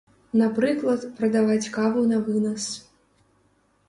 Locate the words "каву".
1.75-2.01